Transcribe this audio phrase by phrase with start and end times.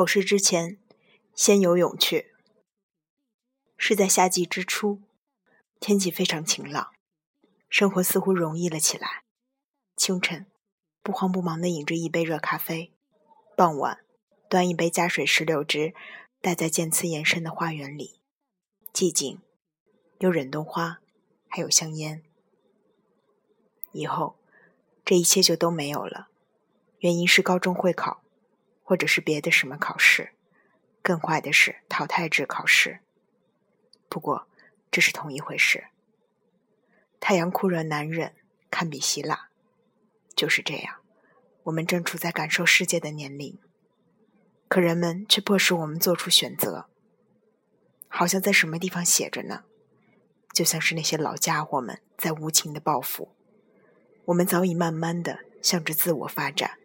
[0.00, 0.78] 口试之前，
[1.34, 2.32] 先游泳去。
[3.76, 5.02] 是在夏季之初，
[5.78, 6.94] 天气非常晴朗，
[7.68, 9.24] 生活似乎容易了起来。
[9.98, 10.46] 清晨，
[11.02, 12.94] 不慌不忙地饮着一杯热咖啡；
[13.54, 14.02] 傍晚，
[14.48, 15.92] 端一杯加水石榴汁，
[16.40, 18.22] 待在渐次延伸的花园里，
[18.94, 19.42] 寂静，
[20.20, 21.00] 有忍冬花，
[21.46, 22.22] 还有香烟。
[23.92, 24.38] 以后，
[25.04, 26.30] 这一切就都没有了。
[27.00, 28.22] 原因是高中会考。
[28.90, 30.32] 或者是别的什么考试，
[31.00, 32.98] 更坏的是淘汰制考试。
[34.08, 34.48] 不过
[34.90, 35.84] 这是同一回事。
[37.20, 38.34] 太阳酷热难忍，
[38.68, 39.50] 堪比希腊。
[40.34, 40.96] 就是这样，
[41.62, 43.60] 我们正处在感受世界的年龄，
[44.66, 46.86] 可人们却迫使我们做出选择。
[48.08, 49.62] 好像在什么地方写着呢？
[50.52, 53.36] 就像是那些老家伙们在无情的报复。
[54.24, 56.79] 我们早已慢慢的向着自我发展。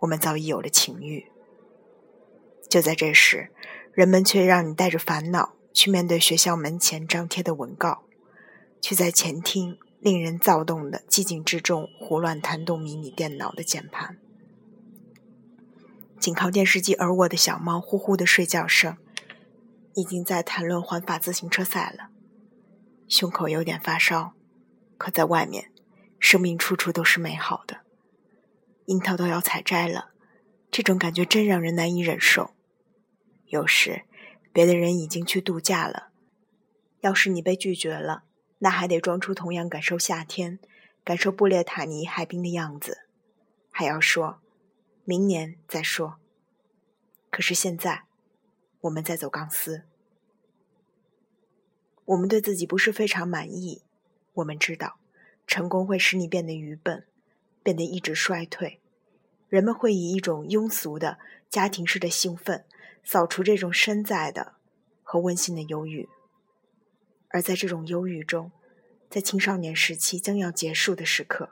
[0.00, 1.30] 我们早已有了情欲，
[2.68, 3.50] 就在这时，
[3.92, 8.04] 人们却让你带着烦恼去面对学校门前张贴的文告，
[8.80, 14.18] 去在前厅令人躁动的寂静之中胡乱弹动迷你电脑的键盘。
[16.18, 18.96] 紧靠电视机而卧的小猫呼呼的睡觉声，
[19.94, 22.08] 已经在谈论环法自行车赛了。
[23.06, 24.32] 胸口有点发烧，
[24.96, 25.70] 可在外面，
[26.18, 27.80] 生命处处都是美好的。
[28.86, 30.10] 樱桃都要采摘了，
[30.70, 32.54] 这种感觉真让人难以忍受。
[33.46, 34.02] 有时，
[34.52, 36.10] 别的人已经去度假了，
[37.00, 38.24] 要是你被拒绝了，
[38.58, 40.58] 那还得装出同样感受夏天、
[41.04, 43.06] 感受布列塔尼海滨的样子，
[43.70, 44.40] 还要说
[45.04, 46.16] 明年再说。
[47.30, 48.04] 可是现在，
[48.80, 49.84] 我们在走钢丝，
[52.04, 53.82] 我们对自己不是非常满意。
[54.34, 54.98] 我们知道，
[55.46, 57.06] 成功会使你变得愚笨。
[57.62, 58.80] 变得一直衰退，
[59.48, 62.64] 人们会以一种庸俗的家庭式的兴奋
[63.04, 64.54] 扫除这种身在的
[65.02, 66.08] 和温馨的忧郁，
[67.28, 68.50] 而在这种忧郁中，
[69.10, 71.50] 在青少年时期将要结束的时刻，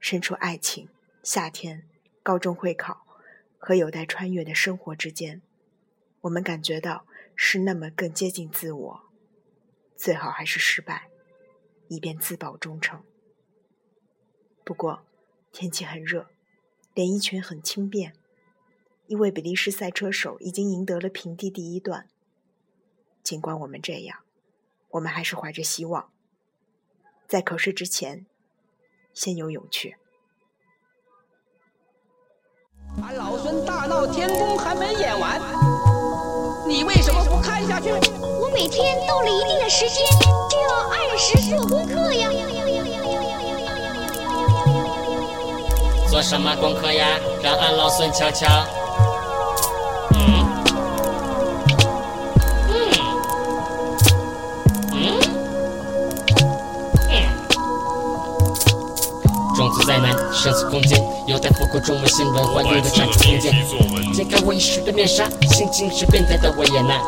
[0.00, 0.88] 身处爱情、
[1.22, 1.86] 夏天、
[2.22, 3.06] 高中会考
[3.58, 5.42] 和有待穿越的生活之间，
[6.22, 9.00] 我们感觉到是那么更接近自我，
[9.96, 11.10] 最好还是失败，
[11.88, 13.02] 以便自保忠诚。
[14.64, 15.04] 不过。
[15.58, 16.26] 天气很热，
[16.92, 18.12] 连衣裙很轻便。
[19.06, 22.10] 一位比利时赛车手已经赢得了平地第一段。
[23.22, 24.18] 尽管我们这样，
[24.90, 26.10] 我们还是怀着希望，
[27.26, 28.26] 在考试之前
[29.14, 29.96] 先游泳去。
[33.00, 35.40] 俺老孙大闹天宫还没演完，
[36.68, 37.88] 你为什么不看下去？
[37.88, 40.04] 我每天到了一定的时间
[40.50, 42.28] 就要按时做功课呀。
[46.16, 47.06] 做什么功课呀？
[47.42, 48.46] 让俺老孙瞧瞧。
[50.14, 50.18] 嗯
[52.62, 52.90] 嗯
[54.94, 55.20] 嗯。
[59.54, 63.52] 种族灾难，生死空间，有待复古中文新闻，换有的战术空间。
[64.14, 66.98] 揭开我遗失的面纱，心情是变态的我也难。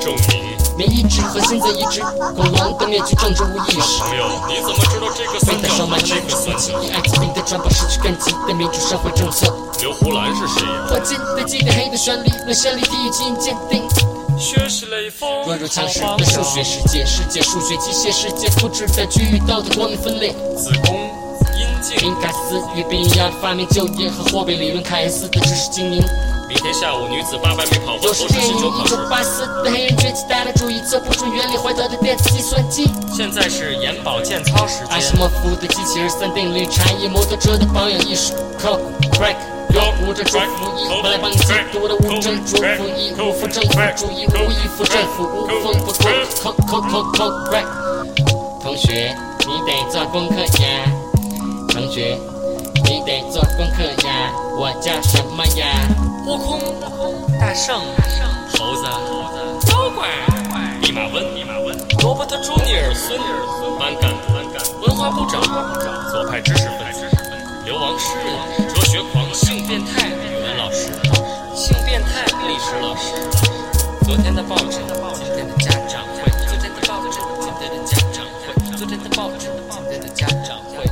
[0.00, 0.63] 证明。
[0.76, 2.02] 免疫质和现在一致，
[2.34, 4.02] 恐龙的灭绝政治无意识。
[4.02, 9.54] 朋友，你怎么知道这个被带上满这个算计，以艾滋病的传播失去根基的民主社会政策。
[9.80, 10.86] 刘胡兰是谁呀？
[10.88, 13.82] 火箭的基点黑的旋律，论先例第一基因鉴定。
[14.36, 15.28] 学习雷锋。
[15.46, 20.30] 弱肉强食的数学世界，世界数学机械世界，复制在区域道德光明分类。
[20.56, 20.96] 子宫
[21.56, 21.96] 阴茎。
[22.02, 26.02] 明盖斯与比亚发明就业和货币理论，凯恩斯的知识精英。
[26.54, 32.88] 明天下午女子八百米跑完，是电影一九八四的黑人崛起带来注意测不准原理坏掉的电子计算机。
[33.12, 34.88] 现在是眼保健操时间。
[34.90, 38.34] 阿西莫夫的机器人三定律，产业摩托车的保养艺术。
[38.56, 38.78] Coke
[39.10, 39.34] crack，
[39.70, 46.08] 有无着祝福一，本来帮你戒毒的无证祝福一，无负政府主义，无依附政府，无风不过。
[46.40, 47.66] Coke Coke Coke Coke crack，
[48.62, 50.86] 同学你得做功课呀，
[51.72, 52.16] 同学
[52.84, 55.18] 你得做功课呀，我叫什
[56.26, 56.58] 悟空？
[56.58, 57.78] 悟空，大圣，
[58.56, 58.84] 猴子，
[59.70, 60.08] 妖怪，
[60.80, 61.22] 弼马温，
[62.02, 63.20] 罗伯特·朱尼尔孙，
[63.78, 70.88] 班干班干，文化部长，文化部长，左派知识分子，知识分子流亡诗人，哲学狂，性变态，语文老师，
[71.54, 73.12] 性变态，历史老师。
[74.06, 74.80] 昨天的报纸，
[75.14, 79.52] 今天的家长会，昨天的报纸，今天的家长会，昨天的报纸。
[79.68, 80.84] 昨天的家长会